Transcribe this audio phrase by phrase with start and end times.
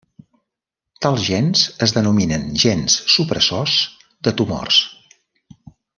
[1.05, 3.77] Tals gens es denominen gens supressors
[4.29, 4.81] de tumors.